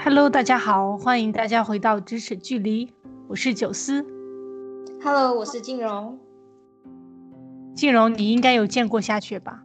[0.00, 2.88] Hello，大家好，欢迎大家回到咫尺距离，
[3.26, 4.06] 我是九思。
[5.02, 6.16] Hello，我是静荣。
[7.74, 9.64] 静荣，你应该有见过下雪吧？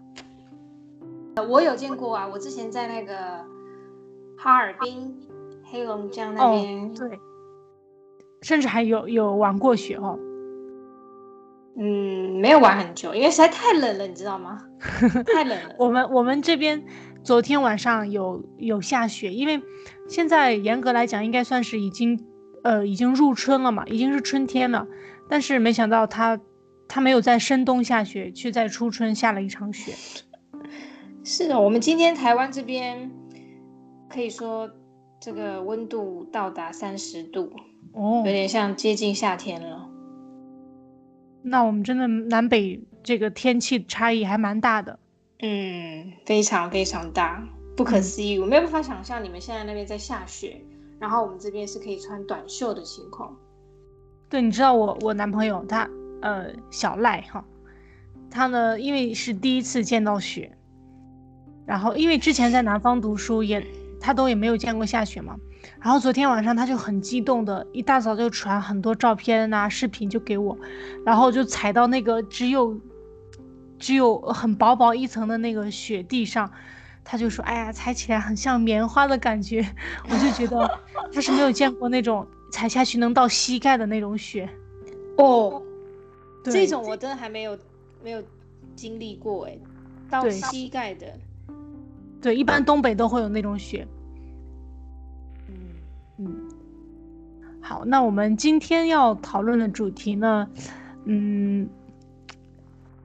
[1.47, 3.13] 我有见过啊，我之前在那个
[4.35, 5.15] 哈尔滨、
[5.65, 7.19] 黑龙江那边，哦，对，
[8.41, 10.17] 甚至还有有玩过雪哦。
[11.77, 14.59] 嗯，没有玩很久，因为实在太冷了，你知道吗？
[15.31, 15.75] 太冷了。
[15.77, 16.83] 我们我们这边
[17.23, 19.61] 昨天晚上有有下雪，因为
[20.09, 22.21] 现在严格来讲应该算是已经
[22.63, 24.85] 呃已经入春了嘛，已经是春天了。
[25.29, 26.37] 但是没想到它
[26.87, 29.93] 它没有在深冬下雪，却在初春下了一场雪。
[31.23, 33.09] 是的，我们今天台湾这边
[34.09, 34.69] 可以说
[35.21, 37.49] 这个温度到达三十度
[37.93, 39.89] 哦，有点像接近夏天了。
[41.41, 44.99] 那我们真的南北这个天气差异还蛮大的，
[45.39, 47.43] 嗯，非常非常大，
[47.75, 50.61] 不可思议，嗯、我没有办法想象你们现在那边在下雪，
[50.99, 53.35] 然后我们这边是可以穿短袖的情况。
[54.29, 55.89] 对，你知道我我男朋友他
[56.21, 57.43] 呃小赖哈，
[58.31, 60.55] 他呢因为是第一次见到雪，
[61.65, 63.65] 然后因为之前在南方读书也
[63.99, 65.35] 他都也没有见过下雪嘛。
[65.79, 70.57] 然后昨天晚上他就很激动的，一大早就传很多照片呐、啊、视频就给我，
[71.05, 72.77] 然后就踩到那个只有
[73.83, 76.49] 只有很薄薄一层的那个雪地上，
[77.03, 79.61] 他就说：“哎呀，踩起来很像棉花的感觉。
[80.09, 80.79] ”我就觉得
[81.11, 84.49] 他是没有见过那种踩下去能到膝盖的那种雪
[85.17, 85.61] 哦。
[86.45, 87.59] 这种我真的还没有
[88.01, 88.23] 没有
[88.73, 89.57] 经历过哎，
[90.09, 91.05] 到膝盖的。
[92.21, 93.85] 对，一般东北都会有那种雪。
[96.17, 96.49] 嗯，
[97.59, 100.47] 好，那我们今天要讨论的主题呢，
[101.03, 101.67] 嗯，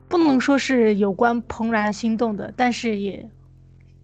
[0.09, 3.29] 不能说是有关怦然心动的，但是也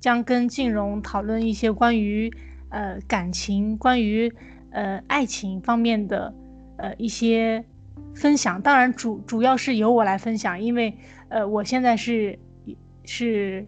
[0.00, 2.32] 将跟静荣讨论一些关于
[2.68, 4.32] 呃感情、关于
[4.70, 6.34] 呃爱情方面的
[6.76, 7.64] 呃一些
[8.14, 8.60] 分享。
[8.60, 10.96] 当然主主要是由我来分享，因为
[11.28, 12.38] 呃我现在是
[13.04, 13.66] 是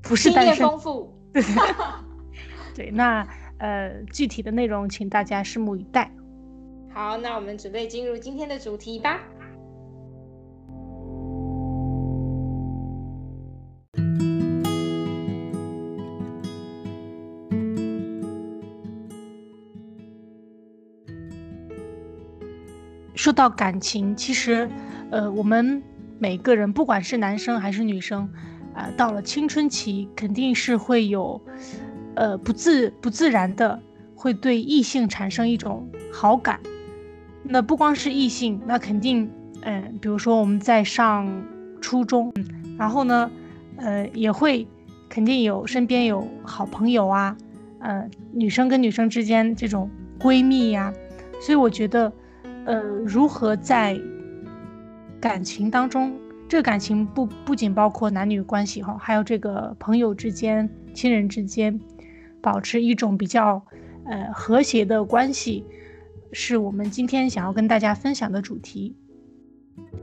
[0.00, 0.54] 不是单身？
[0.54, 1.14] 经验丰富。
[2.74, 3.26] 对，那。
[3.60, 6.08] 呃，具体的内容请大家拭目以待。
[6.94, 9.20] 好，那我们准备进入今天的主题吧。
[23.18, 24.70] 说到感情，其实，
[25.10, 25.82] 呃，我们
[26.20, 28.20] 每个人，不管是男生还是女生，
[28.72, 31.40] 啊、呃，到了青春期，肯定是会有。
[32.14, 33.80] 呃，不自不自然的
[34.14, 36.60] 会对异性产生一种好感，
[37.42, 39.28] 那不光是异性，那肯定，
[39.62, 41.28] 嗯、比如说我们在上
[41.80, 42.32] 初中，
[42.78, 43.28] 然后呢，
[43.78, 44.64] 呃，也会
[45.08, 47.36] 肯定有身边有好朋友啊，
[47.80, 49.90] 呃，女生跟女生之间这种
[50.20, 50.92] 闺蜜呀、
[51.40, 52.12] 所以我觉得，
[52.66, 53.98] 呃，如何在
[55.20, 61.80] 感情当中，这个感情不不仅包括男女关系哈，还有这个朋友之间、亲人之间。
[62.40, 63.60] 保持一种比较，
[64.06, 65.64] 呃，和谐的关系，
[66.32, 68.94] 是我们今天想要跟大家分享的主题。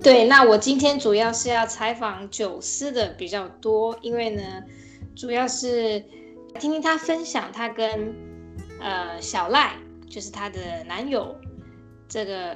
[0.04, 4.42] 对，那我今天主要是要采访九思的比较多，因为呢，
[5.16, 6.04] 主要是
[6.60, 8.14] 听听她分享她跟
[8.82, 9.72] 呃小赖，
[10.06, 11.34] 就是她的男友，
[12.16, 12.56] 这个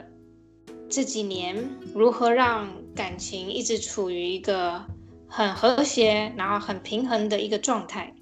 [0.88, 1.54] 这几年
[1.94, 2.66] 如何让
[2.96, 4.82] 感情一直处于一个
[5.28, 8.14] 很和谐，然后很平衡的一个状态。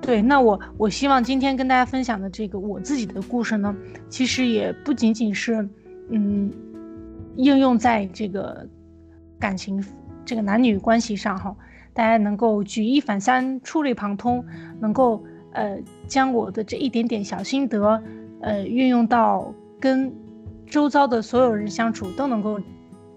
[0.00, 3.74] 对，那我我希望今天跟大家分享的这个我自己的故事呢，
[4.08, 5.68] 其实也不仅仅是，
[6.10, 6.48] 嗯，
[7.34, 8.64] 应用在这个
[9.40, 9.84] 感情
[10.24, 11.56] 这个男女关系上哈，
[11.92, 14.44] 大家能够举一反三，触类旁通，
[14.78, 15.76] 能够呃
[16.06, 18.00] 将我的这一点点小心得，
[18.42, 19.52] 呃运用到
[19.84, 20.10] 跟
[20.66, 22.58] 周遭的所有人相处都能够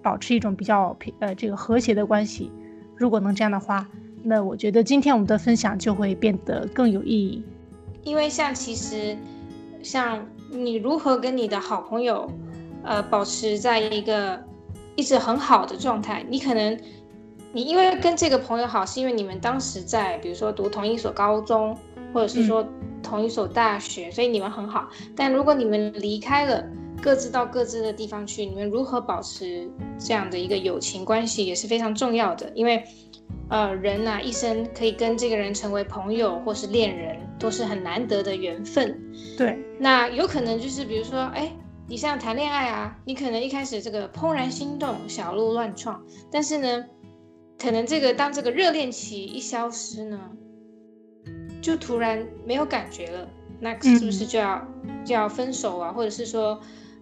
[0.03, 2.51] 保持一种比较平呃这个和谐的关系，
[2.97, 3.88] 如果能这样的话。
[4.22, 7.41] 那我觉得今天我们的分享就会变得更有意义，
[8.03, 9.16] 因为像其实，
[9.81, 12.29] 像你如何跟你的好朋友，
[12.84, 14.37] 呃，保持在一个
[14.97, 16.78] 一直很好的状态，你可能
[17.53, 21.78] 你因为跟这个朋友好，是因为你们当时在比如说读同一所高中，
[22.17, 22.67] 或者是说
[23.03, 24.90] 同一所大学，嗯，所以你们很好。
[25.16, 26.67] 但如果你们离开了，
[26.99, 29.69] 各自到各自的地方去，你们如何保持
[29.99, 32.84] 这样的一个友情关系也是非常重要的，因为。
[33.49, 38.99] 呃，人呐、啊，一生可以跟这个人成为朋友或是恋人，都是很难得的缘分。
[39.37, 41.49] 对，那有可能就是比如说，哎，
[41.87, 46.85] 你像谈恋爱啊，你可能一开始这个怦然心动，小鹿乱撞，但是呢，
[47.58, 50.20] 可能这个当这个热恋期一消失呢，
[51.67, 53.28] 就突然没有感觉了，
[53.59, 55.91] 那是不是就要、嗯、就要分手啊？
[55.91, 56.61] 或者是说，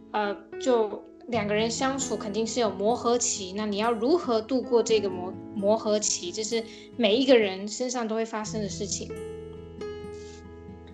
[0.09, 6.31] 呃，就两个人相处肯定是有磨合期，那你要如何度过这个磨磨合期？
[6.31, 6.63] 这是
[6.97, 9.11] 每一个人身上都会发生的事情。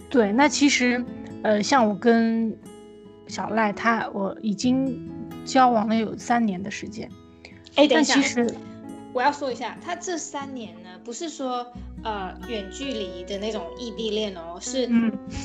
[0.09, 1.01] 对，那其实，
[1.41, 2.53] 呃，像我跟
[3.27, 5.09] 小赖他，我已经
[5.45, 7.09] 交往了有三年的时间。
[7.75, 8.53] 哎，等一下，其实
[9.13, 11.65] 我要说一下，他这三年呢，不是说
[12.03, 14.89] 呃远距离的那种异地恋哦，是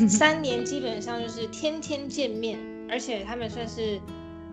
[0.08, 2.58] 三年基本上就是天天见面，
[2.88, 4.00] 而且他们算是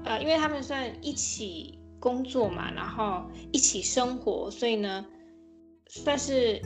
[0.05, 5.05] 呃，因为他们算一起工作嘛，然后一起生活，所以呢，
[5.87, 6.61] 算是。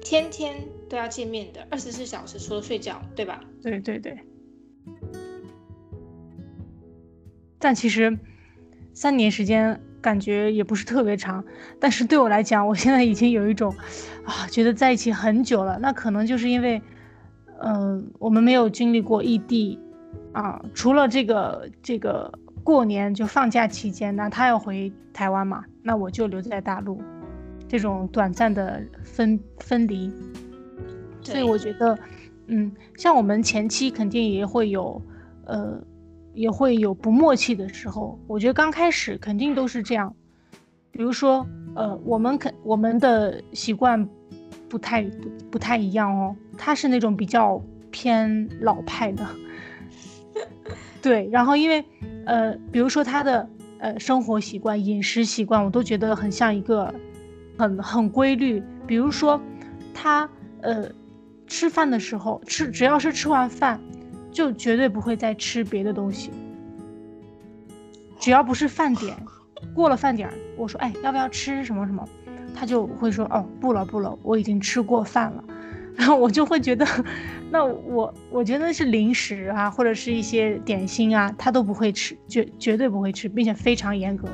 [0.00, 3.42] 天天都要见面的，二十四小时除了睡觉，对吧？
[3.60, 4.16] 对对对。
[7.58, 8.16] 但其实
[8.94, 11.44] 三年时间感觉也不是特别长，
[11.80, 13.74] 但是对我来讲，我现在已经有一种
[14.24, 15.78] 啊，觉得在一起很久了。
[15.78, 16.80] 那可能就是因为，
[17.60, 19.78] 嗯、呃，我们没有经历过异地
[20.32, 27.00] 啊，除了这个这个过年就放假期间，那他要回台湾嘛，那我就留在大陆。
[27.70, 30.10] 这种短暂的分分离，
[31.20, 31.98] 所以我觉得，
[32.46, 35.02] 嗯，像我们前期肯定也会有，
[35.44, 35.78] 呃，
[36.38, 38.18] 也会有不默契的时候。
[38.26, 40.14] 我觉得刚开始肯定都是这样，
[40.92, 44.08] 比如说，呃，我们肯我们的习惯
[44.68, 45.02] 不太
[45.50, 46.36] 不太一样哦。
[46.56, 49.26] 他是那种比较偏老派的，
[51.02, 51.84] 对，然后因为，
[52.24, 53.48] 呃，比如说他的
[53.78, 56.94] 呃生活习惯、饮食习惯，我都觉得很像一个。
[57.60, 59.40] 很很规律，比如说，
[59.92, 60.30] 他
[60.60, 60.88] 呃
[61.48, 63.80] 吃饭的时候吃，只要是吃完饭，
[64.30, 66.30] 就绝对不会再吃别的东西。
[68.18, 69.16] 只要不是饭点，
[69.74, 72.06] 过了饭点，我说哎要不要吃什么什么，
[72.54, 75.44] 他就会说哦不了不了，我已经吃过饭了。
[75.96, 76.86] 然后我就会觉得，
[77.50, 84.28] 那我我觉得是零食啊或者是一些点心啊，他都不会吃，绝绝对不会吃，并且非常严格。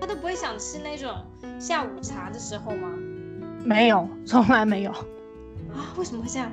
[0.00, 1.10] 他都不会想吃那种。
[1.58, 2.88] 下午茶的时候吗？
[3.64, 4.90] 没有，从来没有。
[4.90, 6.50] 啊，为什么会这样？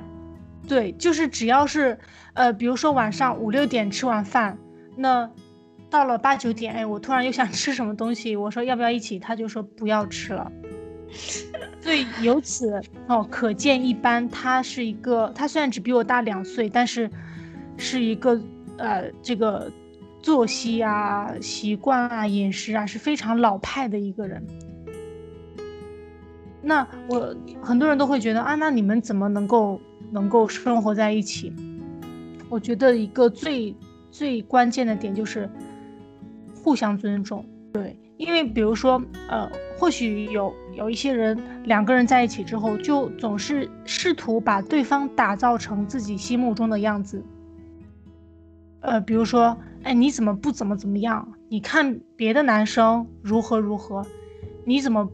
[0.68, 1.98] 对，就是只要是，
[2.33, 4.57] 呃，比如说晚上五六点吃完饭，
[4.95, 5.30] 那
[5.89, 10.51] 到了八九点，哎，我突然又想 吃什么东西，我说要不要一起，他就说不要吃了。
[11.80, 14.27] 所以由此哦，可见一斑。
[14.30, 17.09] 他是一个，他虽然只比我大两岁，但是
[17.77, 18.42] 是一个
[18.77, 19.71] 呃，这个
[20.21, 24.44] 作息啊、习惯啊、饮食啊是非常老派的一个人。
[26.62, 29.80] 那我很多人都会觉得啊，那你们怎么能够
[30.13, 31.51] 能够生活在一起？
[32.50, 33.75] 我觉得一个最
[34.12, 35.50] 最关键的点就是
[36.56, 37.44] 互相尊重。
[37.74, 47.21] 对，因为比如说，呃，或许有有一些人两个人在一起之后，就总是试图把对方打造成自己心目中的样子。
[48.81, 51.27] 呃，比如说，哎，你怎么不怎么怎么样？
[51.50, 54.06] 你看别的男生如何如何，
[54.63, 55.12] 你怎么？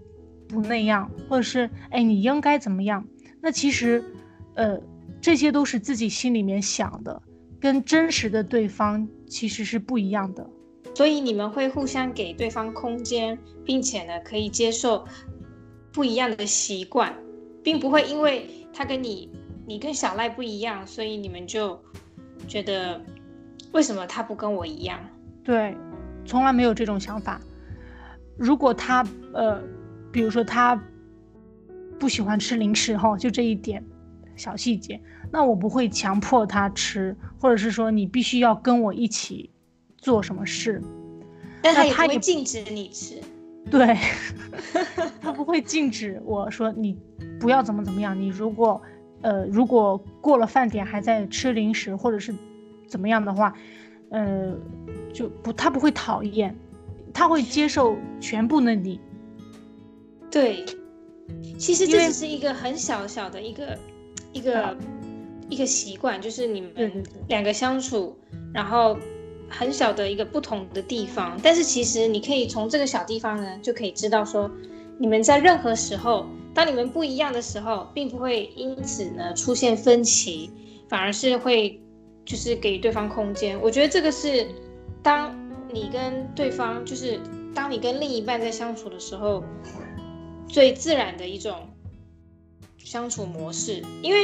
[0.51, 3.05] 不那样，或者是哎，你应该怎么样？
[3.39, 4.03] 那其实，
[4.55, 4.79] 呃，
[5.21, 7.21] 这些都是自己心里面想的，
[7.59, 10.49] 跟真实的对方其实是不一样的。
[10.95, 15.05] 所以你们会互相给对方空间，并且呢，可以接受
[15.91, 17.15] 不一样的习惯，
[17.63, 19.31] 并不会因为他跟你，
[19.65, 21.79] 你跟小赖不一样，所以你们就
[22.47, 23.01] 觉得
[23.71, 24.99] 为什么他不跟我一样？
[25.43, 25.75] 对，
[26.25, 27.39] 从来没有这种想法。
[28.37, 29.61] 如果他呃。
[30.11, 30.75] 比如说他
[31.99, 33.85] 不喜欢吃零食哈，就这一点
[34.39, 34.99] 小细节，
[35.31, 39.51] 那我不会强迫他吃，或者是说你必须要跟我一起
[39.97, 40.81] 做什么事，
[41.61, 43.21] 但他也不会禁止你吃，
[43.69, 43.97] 对，
[45.21, 46.97] 他不会禁止我说你
[47.39, 48.81] 不要怎么怎么样，你如果
[49.21, 52.33] 呃如果过了饭点还在吃零食或者是
[52.87, 53.53] 怎么样的话，
[54.09, 54.55] 呃
[55.13, 56.55] 就不他不会讨厌，
[57.13, 58.99] 他会接受全部的你。
[60.31, 60.65] 对，
[61.57, 63.77] 其实这只是一个很小小的一个
[64.31, 64.77] 一个
[65.49, 68.17] 一个习惯，就是你们两个相处，
[68.53, 68.97] 然后
[69.49, 71.39] 很小的一个不同的地方。
[71.41, 74.49] 但是其实你可以从这个小地方呢，就可以知道说，
[74.97, 80.51] 你们在任何时候，当你们不一样的时候，并不会因此呢出现分歧，
[80.87, 81.81] 反而是会
[82.25, 83.59] 就是给对方空间。
[83.61, 84.47] 我觉得这个是
[85.01, 85.35] 当
[85.73, 87.19] 你跟对方，就是
[87.53, 89.43] 当你跟另一半在相处的时候。
[90.51, 91.68] 最自然的一种
[92.83, 94.23] 相处模式，因为，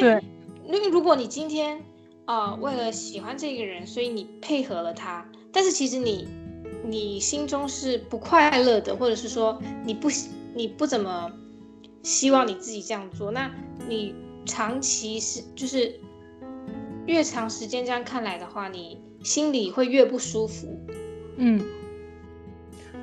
[0.66, 1.80] 因为如果你今天
[2.26, 6.28] 啊、呃、为了喜欢这个人，所以你配合了他，但是其实你
[6.84, 10.10] 你心中是不快乐的，或者是说你不
[10.56, 11.32] 你不怎么
[12.02, 13.52] 希望你自己这样做，那
[13.88, 16.00] 你长期是就是
[17.06, 20.68] 越长时间这样看来的话，你心里会越不舒服。
[21.38, 21.64] 嗯，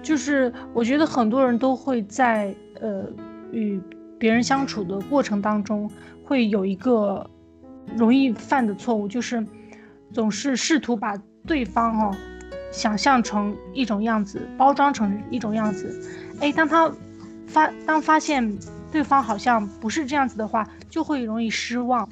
[0.02, 3.04] 就是我觉得很多人都会在呃
[3.52, 3.80] 与
[4.22, 5.90] 别人相处的过程当中，
[6.24, 7.28] 会有一个
[7.96, 9.44] 容易犯的错误，就是
[10.12, 12.16] 总是试图把对方哦
[12.70, 16.00] 想象成一种样子，包装成一种样子。
[16.38, 16.88] 哎，当他
[17.48, 18.56] 发当发现
[18.92, 22.08] 对方好像不是这样子的话，就会容易失望。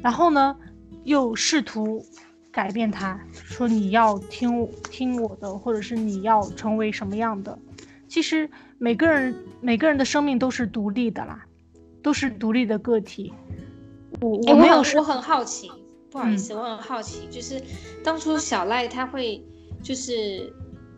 [0.00, 0.54] 然后呢，
[1.02, 2.06] 又试图
[2.52, 7.58] 改变他，说你要听听我的，或者是你要成为什么样的。
[8.06, 8.48] 其实
[8.82, 11.46] 每个人每个人的生命都是独立的啦，
[12.02, 13.32] 都是独立的个体。
[14.20, 15.70] 我我没有，我很好奇，
[16.10, 17.62] 不好意思，嗯、我很好奇，就是
[18.02, 19.40] 当初小赖他会，
[19.84, 20.52] 就是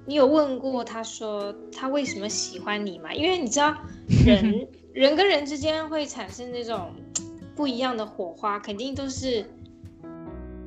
[0.07, 3.13] 你有问过他说他为什么喜欢你吗？
[3.13, 3.77] 因为你知道
[4.25, 6.91] 人人跟人之间会产生那种
[7.55, 9.45] 不一样的火花，肯定都是。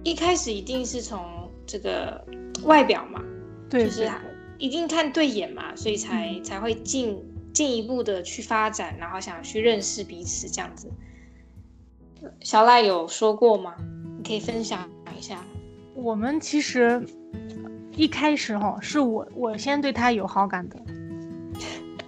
[0.04, 2.24] 一开始一定是从这个
[2.64, 3.22] 外表嘛，
[3.70, 4.10] 对，就是
[4.58, 7.18] 一定看对眼嘛，所以才、嗯、才会进
[7.54, 10.90] 进一步的去发展，然后想去认识彼此这样子。
[12.42, 13.76] 小赖有说过吗？
[14.18, 15.44] 你可以分享一下。
[15.94, 17.06] 我们其实
[17.96, 20.78] 一开始哈，是我我先对他有好感的，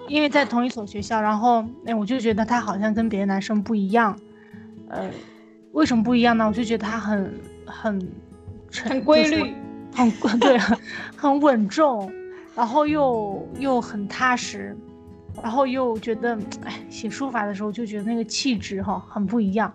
[0.07, 4.19] 因为在同一所学校，然后哎，我就觉得他好像跟别的男生不一样，
[4.89, 5.09] 呃，
[5.71, 6.47] 为什么不一样呢？
[6.47, 7.33] 我就觉得他很。
[7.71, 8.01] 很
[8.71, 9.53] 很规律，
[9.93, 10.75] 很对，很
[11.15, 12.11] 很稳重，
[12.59, 14.75] 然后又又很踏实，
[15.41, 19.73] 然后又觉得哎，写书法的时候就觉得那个气质哈很不一样。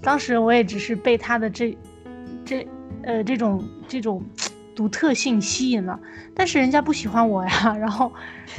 [0.00, 1.76] 当时我也只是被他的这
[2.46, 2.66] 这
[3.02, 4.22] 呃这种这种
[4.74, 6.00] 独特性吸引了，
[6.34, 8.10] 但是人家不喜欢我呀， 然后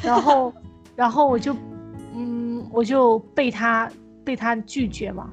[0.03, 0.53] 然后
[0.95, 1.55] 然后我就
[2.13, 3.89] 嗯我就被他
[4.23, 5.27] 被他拒绝嘛。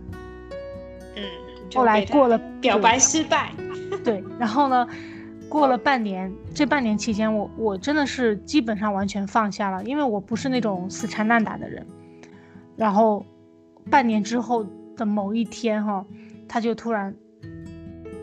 [1.16, 1.22] 嗯
[1.74, 3.52] 后来过了表白失败，
[4.02, 4.88] 对，然后呢，
[5.56, 11.86] 过了半年，这半年期间，我我真的是基本上完全放下了，因为我不是那种死缠烂打的人。
[12.76, 13.24] 然后
[13.90, 14.66] 半年之后
[14.98, 16.04] 的某一天，哈，
[16.46, 17.14] 他就突然，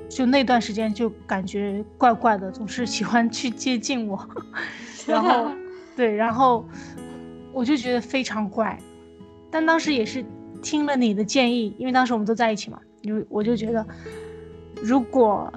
[0.07, 4.29] 就那段时间就感觉怪怪的，总是喜欢去接近我，
[5.07, 5.49] 然后
[5.95, 6.63] 对，然后
[7.51, 8.77] 我就觉得非常怪，
[9.49, 10.23] 但当时也是
[10.61, 12.79] 听了你的建议，因为当时我们都在一起嘛。
[13.01, 13.83] 就我就觉得，
[14.83, 15.51] 如果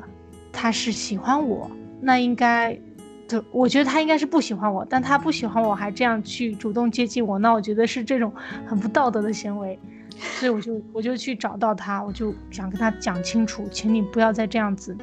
[0.58, 1.70] 他是喜欢我，
[2.00, 2.74] 那应该，
[3.28, 8.32] 就我觉得他应该是不喜欢我，但他不喜欢我还这样去主动接近我，那我觉得是这种
[8.66, 9.78] 很不道德的行为，
[10.38, 14.96] 所以我就我就去找到他，我就想跟他讲清楚，请你不要再这样子，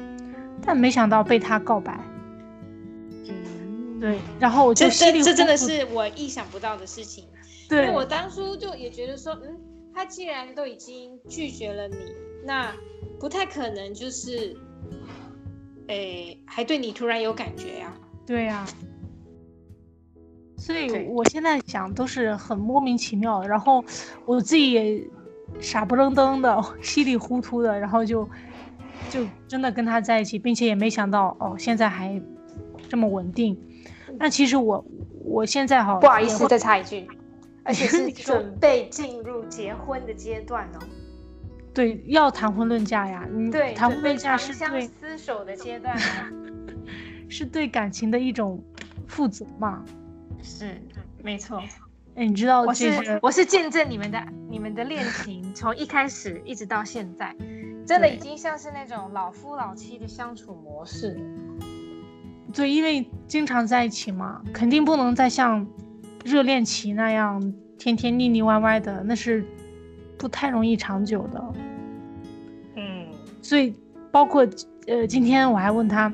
[0.60, 1.98] 但没想到被他告白，
[3.28, 7.24] 嗯，对，然后我就这这这真的是我意想不到的事情，
[7.68, 9.56] 对，因为我当初就也觉得说，嗯，
[9.94, 11.96] 他既然都已经拒绝了你。
[12.46, 12.70] 那
[13.18, 14.54] 不太可能，就是，
[15.88, 17.92] 诶，还对你突然有感觉呀？
[18.26, 18.66] 对呀。
[20.56, 23.84] 所以我现在想都是很莫名其妙，然后
[24.24, 25.02] 我自己也
[25.60, 28.26] 傻不愣登的、稀里糊涂的，然后就
[29.10, 32.18] 就真的跟他在一起，并且也没想到哦，现在还
[32.88, 33.58] 这么稳定。
[34.18, 34.82] 那其实我
[35.24, 37.06] 我现在哈，不好意思，再插一句，
[37.64, 40.78] 而且是准备进入结婚的阶段哦。
[41.74, 43.26] 对，要谈婚论嫁呀。
[43.28, 45.98] 你，对，谈婚论嫁是对厮守的阶段，
[47.28, 48.62] 是对感情的一种
[49.08, 49.84] 负责嘛？
[50.40, 50.80] 是，
[51.22, 51.60] 没错。
[52.14, 57.34] 哎，你知道，我是我是见证你们的你们的恋情，从一开始一直到现在，
[57.84, 61.18] 真的已经像是那种老夫老妻的相处模式。
[62.52, 65.66] 对，因为经常在一起嘛，肯定不能再像
[66.24, 69.44] 热恋期那样天天腻腻歪歪的，那是。
[70.24, 71.52] 不太容易长久的，
[72.76, 73.06] 嗯，
[73.42, 73.74] 所以
[74.10, 74.48] 包括
[74.86, 76.10] 呃，今天我还问他，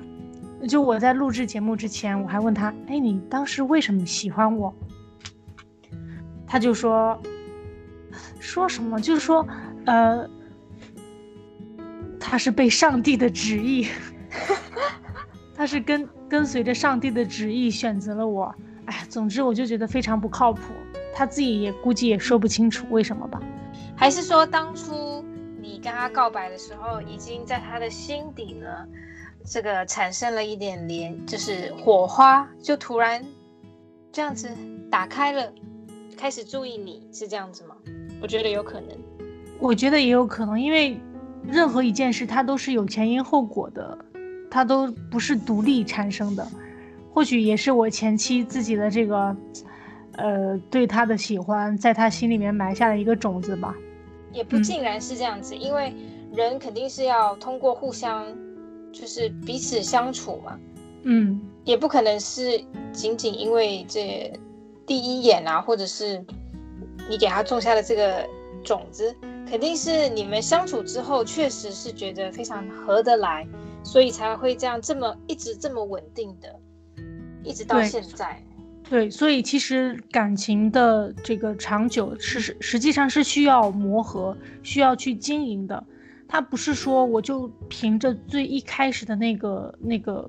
[0.69, 4.75] 就我在录制节目之前，我还问他，哎，你当时为什么喜欢我？
[6.45, 7.23] 他就说，
[8.41, 9.01] 说什么？
[9.01, 9.47] 就是说，
[9.87, 10.29] 呃，
[12.19, 13.87] 他是被上帝的旨意，
[15.55, 18.53] 他是跟跟随着上帝的旨意选择了我。
[18.87, 20.63] 哎，总之我就觉得非常不靠谱，
[21.15, 23.41] 他自己也估计也说不清楚为什么吧。
[24.01, 25.23] 还是说，当初
[25.61, 28.67] 你跟他告白的时候，已经在他的心底呢，
[29.45, 33.23] 这个产生了一点连，就是火花，就突然
[34.11, 34.49] 这样子
[34.91, 35.53] 打开了，
[36.17, 37.77] 开始注意你，是这样子吗？
[38.23, 38.89] 我觉得有可能。
[39.59, 40.99] 我觉得也有可能，因为
[41.47, 43.99] 任何一件事它都是有前因后果的，
[44.51, 46.49] 它都不是独立产生的。
[47.13, 49.37] 或许也是我前期自己的这个，
[50.13, 53.75] 呃，对他的喜欢，在他心里面埋下了一个种子吧。
[54.33, 55.95] 也不尽然是这样子，嗯、因为
[56.33, 58.27] 人肯定是要通过互相，
[58.93, 60.59] 就是彼此相处嘛，
[61.03, 64.33] 嗯，也不可能是仅仅因为这
[64.87, 66.25] 第一眼啊，或者是
[67.09, 68.27] 你给他种下的这个
[68.63, 69.15] 种子，
[69.49, 73.47] 肯定是你们相处之后确实是觉得非常合得来，
[73.83, 76.55] 所以才会这样这么一直这么稳定的，
[77.43, 78.43] 一直到现在。
[78.91, 85.83] 对，所以其实感情的这个长久是实际上是需要磨合，需要去经营的。
[86.27, 90.29] 它不是说我就凭着最一开始的那个那个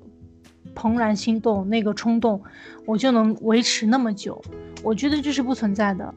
[0.76, 2.40] 怦然心动那个冲动，
[2.86, 4.40] 我就能维持那么久。
[4.80, 6.14] 我觉得这是不存在的。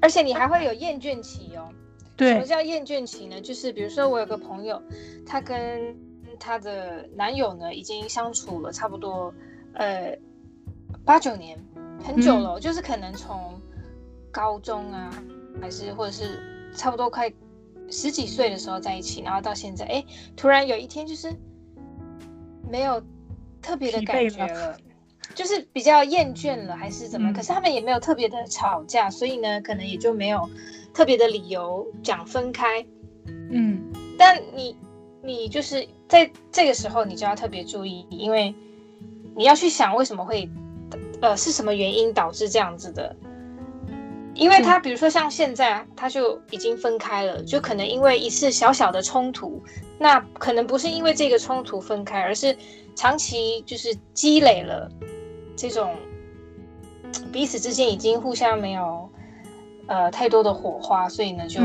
[0.00, 1.68] 而且你还会有厌倦期哦。
[2.16, 2.34] 对。
[2.34, 3.40] 什么叫厌倦期呢？
[3.40, 4.80] 就是比如说我有个朋友，
[5.26, 5.96] 她跟
[6.38, 9.34] 她的男友呢已经相处了差不多
[9.72, 10.16] 呃
[11.04, 11.58] 八九年。
[12.04, 13.60] 很久了，嗯，就是可能从
[14.30, 15.10] 高中啊，
[15.60, 16.40] 还是或者是
[16.74, 17.32] 差不多快
[17.90, 20.04] 十几岁的时候在一起，然后到现在，哎，
[20.36, 21.34] 突然有一天就是
[22.70, 23.02] 没有
[23.60, 24.78] 特别的感觉了，了
[25.34, 27.32] 就是比较厌倦了，还是怎么，嗯？
[27.32, 30.48] 可是他们也没有特别的吵架，所以呢，可能也就没有
[30.94, 32.84] 特别的理由讲分开。
[33.50, 34.76] 嗯，但你
[35.22, 38.54] 你就是在这个时候，你就要特别注意，因为
[39.34, 40.48] 你要去想为什么会。
[41.20, 43.14] 呃，是什么原因导致这样子的？
[44.34, 49.60] 因为他比如说像现在，他就已经分开了，就可能因为一次小小的冲突，
[49.98, 52.56] 那可能不是因为这个冲突分开，而是
[52.94, 54.88] 长期就是积累了
[55.56, 55.92] 这种
[57.32, 59.10] 彼此之间已经互相没有
[59.88, 61.60] 呃太多的火花，所以呢就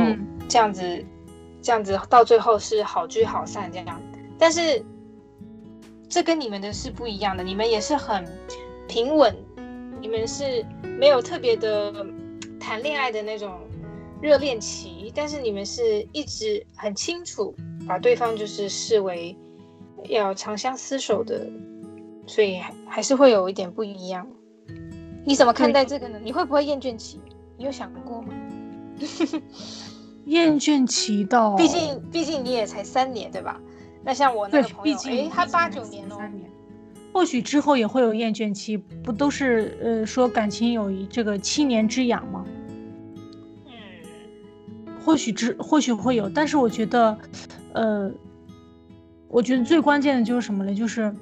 [0.50, 1.08] 这样子、嗯、
[1.62, 4.02] 这样子到最后是好聚好散这样。
[4.40, 4.84] 但是
[6.10, 8.26] 这跟你们的是不一样的，你们也是很。
[8.88, 9.36] 平稳，
[10.02, 10.66] 你们是
[11.00, 12.06] 没有特别的
[12.60, 13.60] 谈恋爱的那种
[14.22, 17.56] 热恋期，但是你们是一直很清楚
[17.88, 19.36] 把对方就是视为
[20.10, 21.48] 要长相厮守的，
[22.28, 24.28] 所以还还是会有一点不一样。
[25.26, 26.20] 你怎么看待这个呢？
[26.22, 27.20] 你会不会厌倦期？
[27.58, 28.34] 你有想过吗？
[30.26, 33.60] 厌倦期到，毕竟毕竟你也才三年对吧？
[34.06, 36.18] 那像我那个朋友，哎，他八九年哦。
[37.14, 42.44] 或许之后也会有厌倦期，不都是呃说感情有一这个七年之痒吗？
[43.68, 43.72] 嗯，
[45.06, 47.16] 或许之或许会有，但是我觉得，
[47.74, 48.12] 呃，
[49.28, 50.74] 我觉得最关键的就是什么呢？
[50.74, 51.14] 就是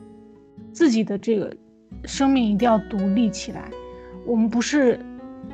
[0.72, 1.54] 自己的这个
[2.06, 3.70] 生命一定要独立起来。
[4.26, 4.98] 我们不是，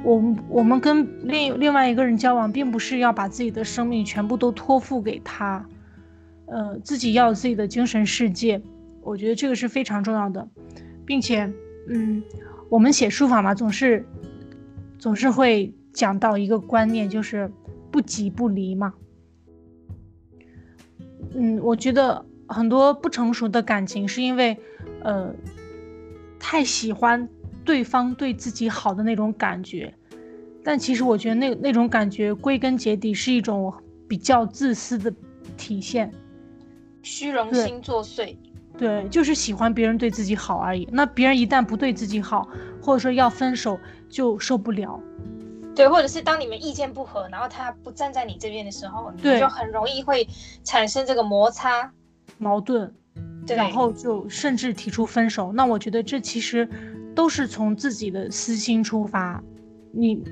[0.03, 5.67] 我们我们跟另另外一个人交往，并不是要把自己的生命全部都托付给他，
[6.45, 8.61] 呃，自己要有自己的精神世界。
[9.07, 10.45] 我觉得这个是非常重要的，
[11.05, 11.49] 并且，
[11.87, 12.21] 嗯，
[12.67, 14.05] 我们写书法嘛，总是，
[14.99, 17.49] 总是会讲到一个观念，就是
[17.89, 18.93] 不急不离嘛。
[21.33, 24.57] 嗯，我觉得很多不成熟的感情是因为，
[25.03, 25.33] 呃，
[26.37, 27.29] 太喜欢
[27.63, 29.93] 对方对自己好的那种感觉，
[30.65, 33.73] 但其实我觉得那那种感觉归根结底是一种
[34.05, 35.13] 比较自私的
[35.55, 36.11] 体现，
[37.01, 38.35] 虚荣心作祟。
[38.77, 40.87] 对，就是喜欢别人对自己好而已。
[40.91, 42.47] 那别人一旦不对自己好，
[42.81, 45.01] 或者说要分手，就受不了。
[45.75, 50.27] 对，或者是当你们意见不合，然后他不站在你这边的时候，你就很容易会
[50.63, 51.91] 产生这个摩擦、
[52.37, 52.93] 矛盾，
[53.47, 55.51] 然后就甚至提出分手。
[55.51, 56.69] 那我觉得这其实
[57.15, 59.43] 都是从自己的私心出发。
[59.91, 60.23] 你，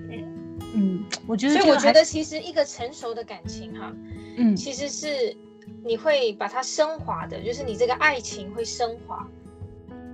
[0.75, 1.55] 嗯，我觉得。
[1.55, 3.91] 所以我觉得其实一个成熟的感情，哈，
[4.37, 5.35] 嗯，其实是。
[5.83, 9.27] 你会把它升华的，就是你这个爱情会升华，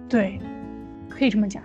[0.10, 0.40] 对，
[1.10, 1.64] 可以这么讲。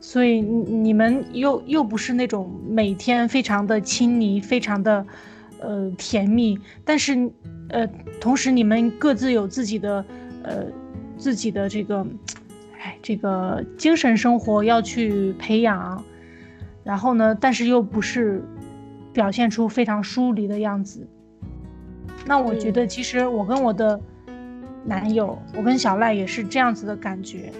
[0.00, 5.04] 所以你们又又不是那种每天非常的亲昵，非常的
[5.60, 7.30] 呃甜蜜，但是
[7.70, 7.86] 呃
[8.20, 10.04] 同时你们各自有自己的
[10.42, 10.66] 呃
[11.16, 12.06] 自己的这个
[12.78, 16.04] 哎这个精神生活要去培养，
[16.84, 18.44] 然后呢，但是又不是
[19.12, 21.06] 表现出非常疏离的样子。
[22.26, 24.00] 那我觉得，其实我跟我的
[24.84, 27.52] 男友，我跟小赖也是这样子的感觉。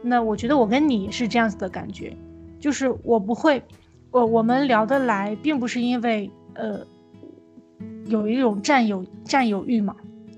[0.00, 2.16] 那我觉得我跟你也是这样子的感觉，
[2.60, 3.62] 就是我不会，
[4.10, 6.80] 我我们聊得来，并不是因为呃
[8.06, 9.96] 有一种占有占有欲嘛，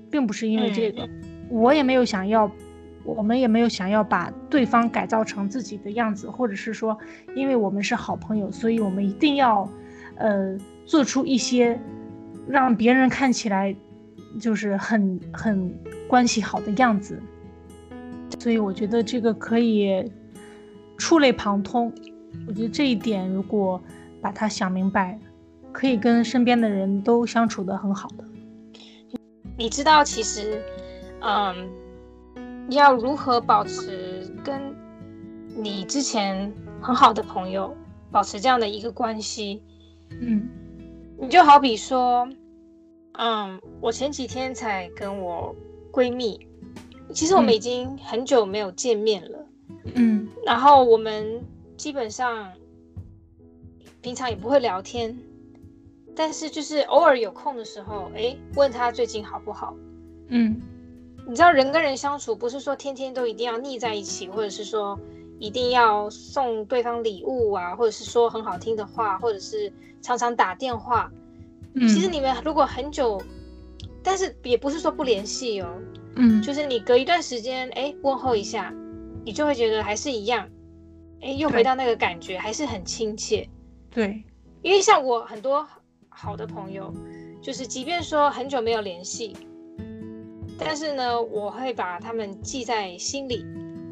[0.09, 1.07] 并不是因为这个，
[1.49, 2.51] 我也没有想要，
[3.03, 6.97] 我们也没有想要把对方改造成自己的样子，或者是说，
[7.35, 9.67] 因为我们是好朋友，所以我们一定要
[10.17, 11.79] 呃做出一些。
[12.47, 13.75] 让别人看起来
[14.39, 15.73] 就是很很
[16.07, 17.21] 关系好的样子，
[18.39, 20.11] 所以我觉得这个可以
[20.97, 21.91] 触类旁通。
[22.47, 23.81] 我觉得这一点如果
[24.21, 25.17] 把它想明白，
[25.71, 28.25] 可以跟身边的人都相处得很好的。
[29.57, 30.61] 你知道，其实，
[31.21, 31.69] 嗯，
[32.69, 34.75] 要如何保持跟
[35.55, 37.73] 你之前很好的朋友
[38.11, 39.63] 保持这样的一个关系？
[40.19, 40.49] 嗯，
[41.17, 42.27] 你就好比说，
[43.13, 45.55] 嗯，我前几天才跟我
[45.91, 46.47] 闺蜜，
[47.13, 49.45] 其实我们已经很久没有见面了，
[49.95, 51.41] 嗯，然后我们
[51.77, 52.51] 基本上
[54.01, 55.17] 平常也不会聊天。
[56.17, 59.75] 但是就是偶尔有空的时候，哎，问她最近好不好？
[60.29, 60.61] 嗯，
[61.27, 64.97] 你知道人跟人相处不是说天天都一定要腻在一起，或者是说
[65.39, 69.71] 一定要送对方礼物啊，或者是说很好听的话，或者是
[70.01, 71.11] 常常打电话。
[71.73, 73.21] 嗯，其实你们如果很久，
[74.03, 75.69] 但是也不是说不联系哦。
[76.15, 78.73] 嗯，就是你隔一段时间，哎，问候一下，
[79.23, 80.47] 你就会觉得还是一样，
[81.21, 83.49] 哎，又回到那个感觉，还是很亲切。
[83.89, 84.23] 对，
[84.61, 85.67] 因为像我很多。
[86.17, 86.93] 好的朋友，
[87.41, 89.35] 就是即便说很久没有联系，
[90.57, 93.45] 但是呢，我会把他们记在心里，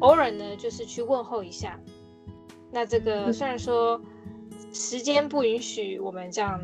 [0.04, 1.80] 偶尔呢，就是去问候一下。
[2.70, 4.00] 那这个虽然说
[4.72, 6.60] 时间不允许我们这样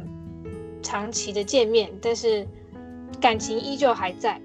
[0.82, 2.46] 长期的见面，但是
[3.20, 4.40] 感情依旧还在，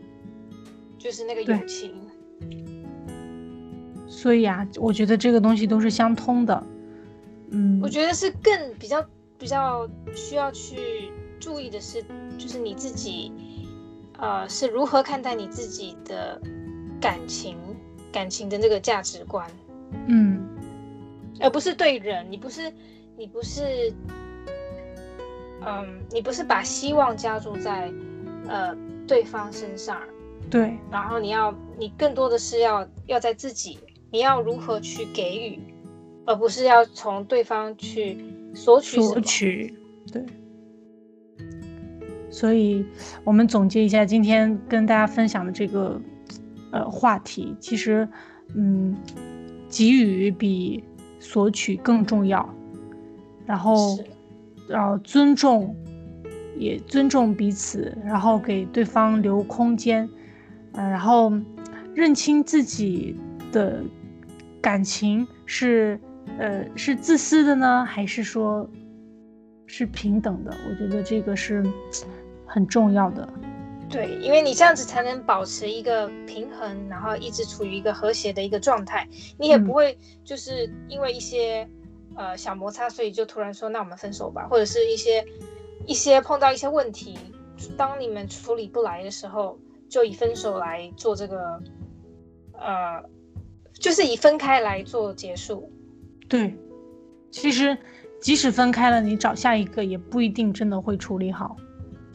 [0.97, 1.93] 就是那个友情。
[4.07, 6.63] 所以啊，我觉得这个东西都是相通的。
[7.51, 9.05] 嗯，我觉得是更比较。
[9.37, 12.01] 比较需要去注意的是，
[12.37, 13.33] 就是你自己，
[14.17, 16.41] 呃，是如何看待你自己的
[17.01, 17.57] 感情、
[18.15, 19.45] 感情的这个价值观，
[20.07, 20.41] 嗯，
[21.41, 22.71] 而不是对人，你不是，
[23.17, 23.91] 你不是，
[25.65, 27.91] 嗯，你不是把希望加注在
[28.47, 28.73] 呃
[29.05, 29.99] 对方身上，
[30.49, 33.77] 对，然后你要，你更多的是要要在自己，
[34.11, 35.59] 你要如何去给予，
[36.25, 38.17] 而不是要从对方去。
[38.55, 39.77] 索取，索取，
[40.13, 40.23] 对。
[42.31, 42.85] 所以，
[43.25, 45.99] 我们总结一下今天跟大家分享的这个，
[46.71, 47.55] 呃，话题。
[47.59, 48.07] 其实，
[48.55, 48.95] 嗯，
[49.69, 50.83] 给予比
[51.19, 52.47] 索取更重要。
[53.45, 53.97] 然后，
[54.67, 55.75] 然后尊重，
[56.57, 60.09] 也尊重彼此，然后给对方留空间，
[60.73, 61.31] 嗯、呃，然后
[61.93, 63.15] 认清自己
[63.51, 63.83] 的
[64.61, 65.99] 感情是。
[66.39, 68.67] 呃，是自私的呢，还是说，
[69.67, 70.51] 是平等的？
[70.67, 71.63] 我觉得这个是
[72.47, 73.29] 很重要的。
[73.89, 79.07] 对，因为你这样子才能保持一个平衡，然后一直处于一个和谐的一个状态。
[79.37, 81.69] 你也不会就是因为一些、
[82.15, 85.23] 嗯、呃小摩擦，所以就突然说那我们分手吧，或者是一些
[85.85, 87.17] 一些碰到一些问题，
[87.77, 91.61] 当你们处理不来的时候，就以分手来做这个，
[92.53, 93.01] 呃，
[93.73, 95.71] 就是以分开来做结束。
[96.27, 96.53] 对，
[97.31, 97.77] 其实
[98.19, 101.55] 即使分开了，你找下一个也不一定真的会处理好。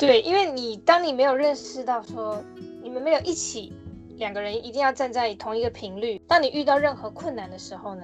[0.00, 2.42] 对，因为你当你没有认识到说
[2.82, 3.70] 你们没有一起
[4.16, 8.02] 两个人一定要站在同一个频率，当你遇到任何困难的时候呢，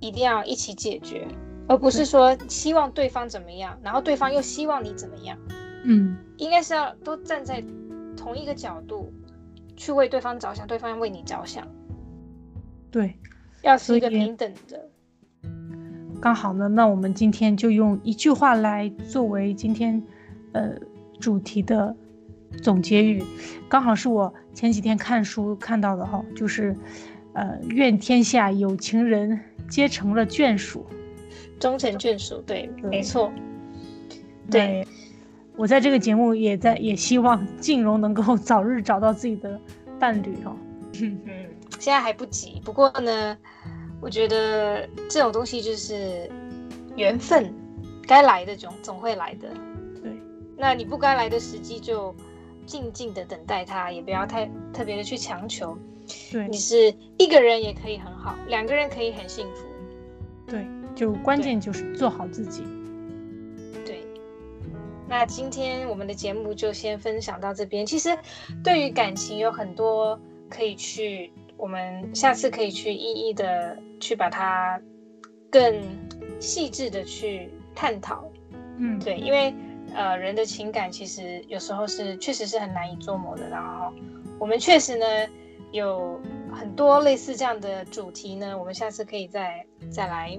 [0.00, 1.28] 一定要一起解决，
[1.68, 5.38] 而不是说希望对方怎么样，然后对方又希望你怎么样。
[5.84, 7.62] 嗯，应该是要都站在
[8.16, 9.12] 同一个角度
[9.76, 11.68] 去为对方着想，对方要为你着想。
[12.90, 13.14] 对，
[13.62, 14.88] 要是一个平等的。
[16.20, 20.02] 刚好呢，那我们今天就用一句话来作为今天，
[20.56, 20.72] 呃，
[21.20, 21.94] 主题的
[22.62, 23.22] 总结语。
[23.68, 26.74] 刚好是我前几天看书看到的哈，就是，
[27.34, 29.38] 呃，愿天下有情人
[29.68, 30.86] 皆成了眷属，
[31.60, 32.40] 终成眷属。
[32.46, 33.30] 对，对没错。
[34.50, 34.86] 对，
[35.56, 39.60] 我在这个节目也在也希望静蓉能够 早日找到自己的
[39.98, 40.56] 伴侣哦。
[41.02, 41.20] 嗯，
[41.78, 43.36] 现在还不急，不过呢。
[43.98, 46.30] 我觉得这种东西就是
[46.96, 47.52] 缘分，
[48.06, 49.48] 该来的总总会来的。
[50.56, 52.14] 对，那你不该来的时机就
[52.64, 55.76] 静静的等待他，也不要太特别的去强求。
[56.32, 59.66] 对，你是一个人也可以很好，两个人可以很幸福。
[60.46, 62.62] 对，就关键就是做好自己。
[63.84, 64.04] 对，
[65.08, 67.84] 那今天我们的节目就先分享到这边。
[67.84, 68.16] 其实
[68.64, 71.30] 对于感情有很多可以去。
[71.58, 74.78] 我们下次可以去一一的去把它
[75.50, 75.82] 更
[76.38, 78.30] 细致的去探讨，
[78.76, 79.54] 嗯，对，因为
[79.96, 83.92] 呃人的情感其实有时候是确实是很难以捉摸的，然后
[84.38, 85.06] 我们确实呢
[85.72, 86.20] 有
[86.52, 90.38] 很多类似这样的主题呢，我们下次可以再再来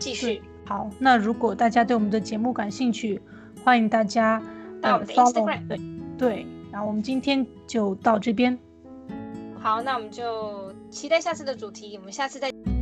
[0.00, 0.42] 继续。
[0.66, 3.20] 好，那如果大家对我们的节目感兴趣，
[3.64, 4.42] 欢迎大家
[4.82, 5.68] 到我们的 Instagram。
[5.68, 5.80] 对
[6.18, 8.58] 对，然后我们今天就到这边。
[9.58, 11.96] 好，那我们就期待下次的主题。
[11.96, 12.77] 我们下次再。